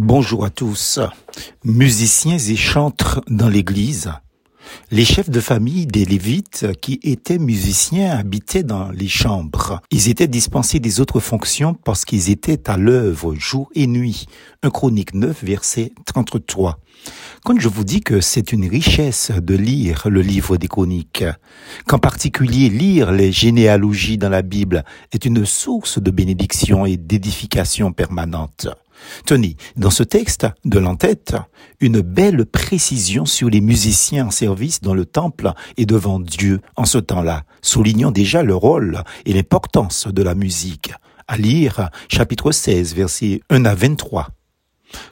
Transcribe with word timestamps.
Bonjour 0.00 0.44
à 0.44 0.50
tous. 0.50 1.00
Musiciens 1.64 2.38
et 2.38 2.54
chantres 2.54 3.20
dans 3.26 3.48
l'église. 3.48 4.12
Les 4.92 5.04
chefs 5.04 5.28
de 5.28 5.40
famille 5.40 5.86
des 5.86 6.04
Lévites 6.04 6.66
qui 6.80 7.00
étaient 7.02 7.40
musiciens 7.40 8.16
habitaient 8.16 8.62
dans 8.62 8.92
les 8.92 9.08
chambres. 9.08 9.80
Ils 9.90 10.08
étaient 10.08 10.28
dispensés 10.28 10.78
des 10.78 11.00
autres 11.00 11.18
fonctions 11.18 11.74
parce 11.74 12.04
qu'ils 12.04 12.30
étaient 12.30 12.70
à 12.70 12.76
l'œuvre 12.76 13.34
jour 13.34 13.70
et 13.74 13.88
nuit. 13.88 14.26
Un 14.62 14.70
chronique 14.70 15.14
9 15.14 15.42
verset 15.42 15.90
33. 16.06 16.78
Quand 17.44 17.58
je 17.58 17.68
vous 17.68 17.82
dis 17.82 18.00
que 18.00 18.20
c'est 18.20 18.52
une 18.52 18.68
richesse 18.68 19.32
de 19.32 19.56
lire 19.56 20.04
le 20.08 20.22
livre 20.22 20.58
des 20.58 20.68
chroniques, 20.68 21.24
qu'en 21.88 21.98
particulier 21.98 22.68
lire 22.68 23.10
les 23.10 23.32
généalogies 23.32 24.16
dans 24.16 24.28
la 24.28 24.42
Bible 24.42 24.84
est 25.10 25.24
une 25.24 25.44
source 25.44 26.00
de 26.00 26.12
bénédiction 26.12 26.86
et 26.86 26.96
d'édification 26.96 27.90
permanente. 27.92 28.68
Tony, 29.26 29.56
dans 29.76 29.90
ce 29.90 30.02
texte 30.02 30.46
de 30.64 30.78
l'entête, 30.78 31.36
une 31.80 32.00
belle 32.00 32.46
précision 32.46 33.26
sur 33.26 33.50
les 33.50 33.60
musiciens 33.60 34.26
en 34.26 34.30
service 34.30 34.80
dans 34.80 34.94
le 34.94 35.06
temple 35.06 35.52
et 35.76 35.86
devant 35.86 36.20
Dieu 36.20 36.60
en 36.76 36.84
ce 36.84 36.98
temps-là, 36.98 37.44
soulignant 37.62 38.10
déjà 38.10 38.42
le 38.42 38.54
rôle 38.54 39.02
et 39.26 39.32
l'importance 39.32 40.08
de 40.08 40.22
la 40.22 40.34
musique. 40.34 40.92
À 41.26 41.36
lire 41.36 41.90
chapitre 42.08 42.52
16, 42.52 42.94
versets 42.94 43.40
1 43.50 43.64
à 43.64 43.74
23 43.74 44.28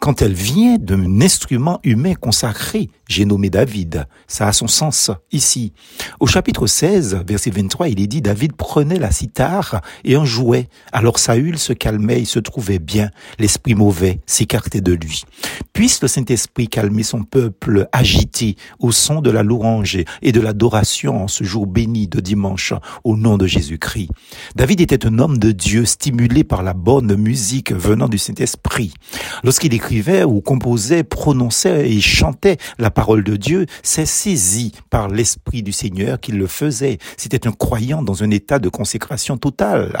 quand 0.00 0.22
elle 0.22 0.32
vient 0.32 0.78
d'un 0.78 1.20
instrument 1.20 1.80
humain 1.82 2.14
consacré, 2.14 2.88
j'ai 3.08 3.24
nommé 3.24 3.50
David. 3.50 4.06
Ça 4.26 4.46
a 4.46 4.52
son 4.52 4.68
sens 4.68 5.10
ici. 5.32 5.72
Au 6.20 6.26
chapitre 6.26 6.66
16, 6.66 7.24
verset 7.26 7.50
23, 7.50 7.88
il 7.88 8.00
est 8.00 8.06
dit 8.06 8.22
David 8.22 8.54
prenait 8.54 8.98
la 8.98 9.10
cithare 9.10 9.80
et 10.04 10.16
en 10.16 10.24
jouait. 10.24 10.68
Alors 10.92 11.18
Saül 11.18 11.58
se 11.58 11.72
calmait, 11.72 12.20
il 12.20 12.26
se 12.26 12.38
trouvait 12.38 12.78
bien. 12.78 13.10
L'esprit 13.38 13.74
mauvais 13.74 14.20
s'écartait 14.26 14.80
de 14.80 14.92
lui. 14.92 15.24
Puisse 15.72 16.00
le 16.02 16.08
Saint-Esprit 16.08 16.68
calmer 16.68 17.02
son 17.02 17.24
peuple 17.24 17.88
agité 17.92 18.56
au 18.78 18.92
son 18.92 19.20
de 19.20 19.30
la 19.30 19.42
louange 19.42 19.98
et 20.22 20.32
de 20.32 20.40
l'adoration 20.40 21.24
en 21.24 21.28
ce 21.28 21.44
jour 21.44 21.66
béni 21.66 22.08
de 22.08 22.20
dimanche 22.20 22.72
au 23.04 23.16
nom 23.16 23.36
de 23.36 23.46
Jésus-Christ. 23.46 24.10
David 24.54 24.80
était 24.80 25.06
un 25.06 25.18
homme 25.18 25.38
de 25.38 25.50
Dieu 25.50 25.84
stimulé 25.84 26.44
par 26.44 26.62
la 26.62 26.74
bonne 26.74 27.16
musique 27.16 27.72
venant 27.72 28.08
du 28.08 28.18
Saint-Esprit. 28.18 28.92
Lorsqu'il 29.58 29.74
écrivait 29.74 30.22
ou 30.22 30.40
composait, 30.40 31.02
prononçait 31.02 31.90
et 31.90 32.00
chantait 32.00 32.58
la 32.78 32.92
parole 32.92 33.24
de 33.24 33.34
Dieu, 33.34 33.66
c'est 33.82 34.06
saisi 34.06 34.70
par 34.88 35.08
l'Esprit 35.08 35.64
du 35.64 35.72
Seigneur 35.72 36.20
qu'il 36.20 36.38
le 36.38 36.46
faisait. 36.46 36.98
C'était 37.16 37.48
un 37.48 37.50
croyant 37.50 38.00
dans 38.00 38.22
un 38.22 38.30
état 38.30 38.60
de 38.60 38.68
consécration 38.68 39.36
totale. 39.36 40.00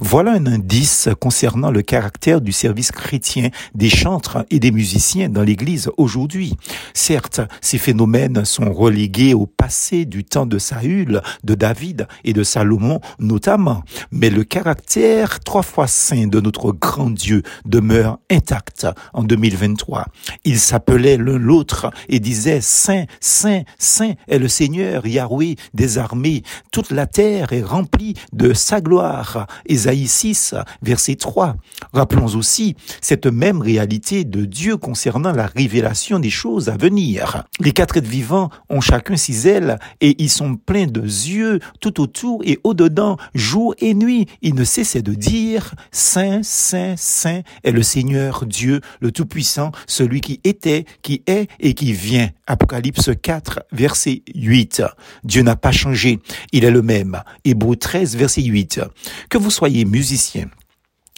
Voilà 0.00 0.32
un 0.32 0.46
indice 0.46 1.10
concernant 1.20 1.70
le 1.70 1.82
caractère 1.82 2.40
du 2.40 2.50
service 2.50 2.90
chrétien 2.90 3.50
des 3.72 3.88
chantres 3.88 4.44
et 4.50 4.58
des 4.58 4.72
musiciens 4.72 5.28
dans 5.28 5.44
l'Église 5.44 5.92
aujourd'hui. 5.96 6.56
Certes, 6.92 7.40
ces 7.60 7.78
phénomènes 7.78 8.44
sont 8.44 8.72
relégués 8.72 9.32
au 9.32 9.46
passé 9.46 10.06
du 10.06 10.24
temps 10.24 10.46
de 10.46 10.58
Saül, 10.58 11.22
de 11.44 11.54
David 11.54 12.08
et 12.24 12.32
de 12.32 12.42
Salomon 12.42 12.98
notamment, 13.20 13.84
mais 14.10 14.28
le 14.28 14.42
caractère 14.42 15.38
trois 15.38 15.62
fois 15.62 15.86
saint 15.86 16.26
de 16.26 16.40
notre 16.40 16.72
grand 16.72 17.10
Dieu 17.10 17.44
demeure 17.64 18.18
intact 18.28 18.87
en 19.12 19.22
2023. 19.22 20.06
Ils 20.44 20.60
s'appelaient 20.60 21.16
l'un 21.16 21.38
l'autre 21.38 21.90
et 22.08 22.20
disaient 22.20 22.60
Saint, 22.60 23.04
Saint, 23.20 23.62
Saint 23.78 24.14
est 24.28 24.38
le 24.38 24.48
Seigneur 24.48 25.06
Yahweh 25.06 25.56
des 25.74 25.98
armées. 25.98 26.42
Toute 26.72 26.90
la 26.90 27.06
terre 27.06 27.52
est 27.52 27.62
remplie 27.62 28.14
de 28.32 28.52
sa 28.52 28.80
gloire. 28.80 29.46
Ésaïe 29.66 30.06
6, 30.06 30.54
verset 30.82 31.16
3. 31.16 31.56
Rappelons 31.92 32.34
aussi 32.36 32.76
cette 33.00 33.26
même 33.26 33.60
réalité 33.60 34.24
de 34.24 34.44
Dieu 34.44 34.76
concernant 34.76 35.32
la 35.32 35.46
révélation 35.46 36.18
des 36.18 36.30
choses 36.30 36.68
à 36.68 36.76
venir. 36.76 37.44
Les 37.60 37.72
quatre 37.72 37.96
êtres 37.96 38.08
vivants 38.08 38.50
ont 38.68 38.80
chacun 38.80 39.16
six 39.16 39.46
ailes 39.46 39.78
et 40.00 40.16
ils 40.22 40.30
sont 40.30 40.56
pleins 40.56 40.86
de 40.86 41.00
yeux 41.00 41.60
tout 41.80 42.00
autour 42.00 42.42
et 42.44 42.58
au-dedans, 42.64 43.16
jour 43.34 43.74
et 43.78 43.94
nuit. 43.94 44.26
Ils 44.42 44.54
ne 44.54 44.64
cessaient 44.64 45.02
de 45.02 45.14
dire 45.14 45.74
Saint, 45.90 46.40
Saint, 46.42 46.94
Saint 46.96 47.42
est 47.64 47.72
le 47.72 47.82
Seigneur 47.82 48.46
Dieu, 48.46 48.77
le 49.00 49.12
Tout-Puissant, 49.12 49.72
celui 49.86 50.20
qui 50.20 50.40
était, 50.44 50.84
qui 51.02 51.22
est 51.26 51.48
et 51.60 51.74
qui 51.74 51.92
vient. 51.92 52.30
Apocalypse 52.46 53.10
4, 53.20 53.60
verset 53.72 54.22
8. 54.34 54.82
Dieu 55.24 55.42
n'a 55.42 55.56
pas 55.56 55.72
changé, 55.72 56.18
il 56.52 56.64
est 56.64 56.70
le 56.70 56.82
même. 56.82 57.22
Hébreu 57.44 57.76
13, 57.76 58.16
verset 58.16 58.42
8. 58.42 58.80
Que 59.28 59.38
vous 59.38 59.50
soyez 59.50 59.84
musicien, 59.84 60.48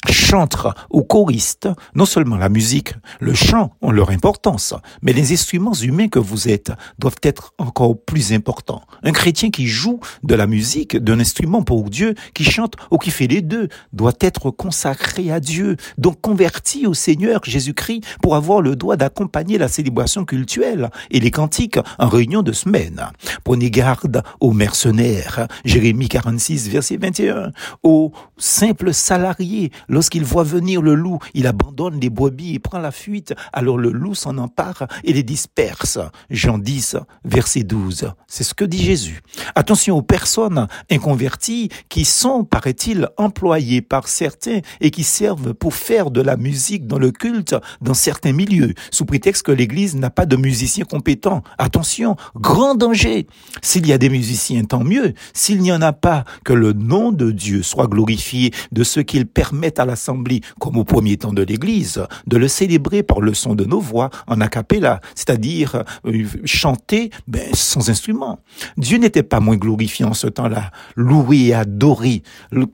chantre 0.08 0.74
ou 0.90 1.02
choriste, 1.02 1.68
non 1.94 2.04
seulement 2.04 2.36
la 2.36 2.48
musique, 2.48 2.94
le 3.20 3.34
chant 3.34 3.72
ont 3.82 3.90
leur 3.90 4.10
importance, 4.10 4.74
mais 5.02 5.12
les 5.12 5.32
instruments 5.32 5.74
humains 5.74 6.08
que 6.08 6.18
vous 6.18 6.48
êtes 6.48 6.72
doivent 6.98 7.20
être 7.22 7.54
encore 7.58 8.00
plus 8.00 8.32
importants. 8.32 8.82
Un 9.02 9.12
chrétien 9.12 9.50
qui 9.50 9.66
joue 9.66 10.00
de 10.22 10.34
la 10.34 10.46
musique, 10.46 10.96
d'un 10.96 11.20
instrument 11.20 11.62
pour 11.62 11.90
Dieu, 11.90 12.14
qui 12.34 12.44
chante 12.44 12.74
ou 12.90 12.98
qui 12.98 13.10
fait 13.10 13.26
les 13.26 13.42
deux, 13.42 13.68
doit 13.92 14.14
être 14.20 14.50
consacré 14.50 15.30
à 15.30 15.40
Dieu, 15.40 15.76
donc 15.98 16.20
converti 16.20 16.86
au 16.86 16.94
Seigneur 16.94 17.40
Jésus-Christ 17.44 18.04
pour 18.22 18.36
avoir 18.36 18.62
le 18.62 18.76
droit 18.76 18.96
d'accompagner 18.96 19.58
la 19.58 19.68
célébration 19.68 20.24
cultuelle 20.24 20.90
et 21.10 21.20
les 21.20 21.30
cantiques 21.30 21.78
en 21.98 22.08
réunion 22.08 22.42
de 22.42 22.52
semaine. 22.52 23.06
Prenez 23.44 23.70
garde 23.70 24.22
aux 24.40 24.52
mercenaires, 24.52 25.46
Jérémie 25.64 26.08
46, 26.08 26.68
verset 26.68 26.96
21, 26.96 27.52
aux 27.82 28.12
simples 28.38 28.94
salariés, 28.94 29.70
Lorsqu'il 29.90 30.24
voit 30.24 30.44
venir 30.44 30.82
le 30.82 30.94
loup, 30.94 31.18
il 31.34 31.48
abandonne 31.48 31.98
les 31.98 32.10
brebis 32.10 32.54
et 32.54 32.58
prend 32.60 32.78
la 32.78 32.92
fuite. 32.92 33.34
Alors 33.52 33.76
le 33.76 33.90
loup 33.90 34.14
s'en 34.14 34.38
empare 34.38 34.86
et 35.02 35.12
les 35.12 35.24
disperse. 35.24 35.98
Jean 36.30 36.58
10, 36.58 36.96
verset 37.24 37.64
12. 37.64 38.12
C'est 38.28 38.44
ce 38.44 38.54
que 38.54 38.64
dit 38.64 38.84
Jésus. 38.84 39.20
Attention 39.56 39.96
aux 39.96 40.02
personnes 40.02 40.68
inconverties 40.92 41.70
qui 41.88 42.04
sont, 42.04 42.44
paraît-il, 42.44 43.08
employées 43.16 43.82
par 43.82 44.06
certains 44.06 44.60
et 44.80 44.92
qui 44.92 45.02
servent 45.02 45.54
pour 45.54 45.74
faire 45.74 46.12
de 46.12 46.20
la 46.20 46.36
musique 46.36 46.86
dans 46.86 47.00
le 47.00 47.10
culte 47.10 47.56
dans 47.80 47.94
certains 47.94 48.32
milieux, 48.32 48.74
sous 48.92 49.06
prétexte 49.06 49.44
que 49.44 49.50
l'Église 49.50 49.96
n'a 49.96 50.10
pas 50.10 50.24
de 50.24 50.36
musiciens 50.36 50.84
compétents. 50.84 51.42
Attention, 51.58 52.14
grand 52.36 52.76
danger. 52.76 53.26
S'il 53.60 53.88
y 53.88 53.92
a 53.92 53.98
des 53.98 54.08
musiciens, 54.08 54.62
tant 54.62 54.84
mieux. 54.84 55.14
S'il 55.34 55.62
n'y 55.62 55.72
en 55.72 55.82
a 55.82 55.92
pas, 55.92 56.24
que 56.44 56.52
le 56.52 56.74
nom 56.74 57.10
de 57.10 57.32
Dieu 57.32 57.64
soit 57.64 57.88
glorifié 57.88 58.52
de 58.70 58.84
ce 58.84 59.00
qu'il 59.00 59.26
permet 59.26 59.79
à 59.80 59.86
l'Assemblée, 59.86 60.40
comme 60.58 60.76
au 60.76 60.84
premier 60.84 61.16
temps 61.16 61.32
de 61.32 61.42
l'Église, 61.42 62.04
de 62.26 62.36
le 62.36 62.48
célébrer 62.48 63.02
par 63.02 63.20
le 63.20 63.34
son 63.34 63.54
de 63.54 63.64
nos 63.64 63.80
voix 63.80 64.10
en 64.26 64.40
a 64.40 64.48
cappella, 64.48 65.00
c'est-à-dire 65.14 65.84
euh, 66.06 66.24
chanter 66.44 67.10
ben, 67.26 67.48
sans 67.54 67.90
instrument. 67.90 68.40
Dieu 68.76 68.98
n'était 68.98 69.22
pas 69.22 69.40
moins 69.40 69.56
glorifié 69.56 70.04
en 70.04 70.14
ce 70.14 70.26
temps-là, 70.26 70.70
loué 70.96 71.46
et 71.46 71.54
adoré 71.54 72.22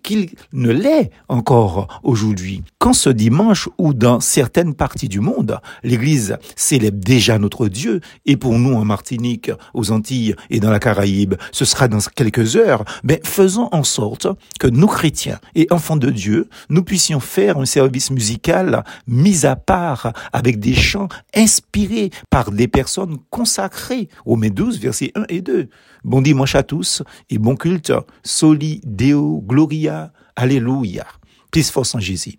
qu'il 0.03 0.31
ne 0.53 0.71
l'est 0.71 1.11
encore 1.29 2.01
aujourd'hui. 2.03 2.63
Quand 2.79 2.93
ce 2.93 3.11
dimanche 3.11 3.69
ou 3.79 3.95
dans 3.95 4.21
certaines 4.21 4.75
parties 4.75 5.09
du 5.09 5.21
monde, 5.21 5.59
l'Église 5.83 6.37
célèbre 6.55 6.99
déjà 6.99 7.39
notre 7.39 7.69
Dieu, 7.69 8.01
et 8.25 8.37
pour 8.37 8.59
nous 8.59 8.75
en 8.75 8.85
Martinique, 8.85 9.51
aux 9.75 9.91
Antilles 9.91 10.35
et 10.51 10.61
dans 10.61 10.71
la 10.71 10.79
Caraïbe, 10.79 11.35
ce 11.53 11.65
sera 11.65 11.89
dans 11.89 11.99
quelques 12.15 12.57
heures, 12.57 12.85
ben, 13.05 13.19
faisons 13.23 13.69
en 13.73 13.85
sorte 13.85 14.27
que 14.59 14.67
nous 14.67 14.87
chrétiens 14.87 15.39
et 15.55 15.67
enfants 15.71 15.97
de 15.97 16.11
Dieu, 16.11 16.49
nous 16.69 16.83
puissions 16.83 16.96
puissions 16.97 17.21
faire 17.21 17.59
un 17.59 17.67
service 17.67 18.11
musical 18.11 18.83
mis 19.07 19.45
à 19.45 19.55
part 19.55 20.15
avec 20.33 20.59
des 20.59 20.73
chants 20.73 21.11
inspirés 21.35 22.09
par 22.31 22.51
des 22.51 22.69
personnes 22.69 23.19
consacrées. 23.29 24.09
Romains 24.25 24.49
12, 24.49 24.81
versets 24.81 25.13
1 25.15 25.25
et 25.29 25.43
2. 25.43 25.69
Bon 26.05 26.23
dimanche 26.23 26.55
à 26.55 26.63
tous 26.63 27.03
et 27.29 27.37
bon 27.37 27.55
culte. 27.55 27.93
Soli 28.23 28.81
Deo 28.83 29.45
Gloria. 29.47 30.11
Alléluia. 30.37 31.07
Plus 31.51 31.71
force 31.71 31.95
en 31.95 32.01
Jésus. 32.01 32.33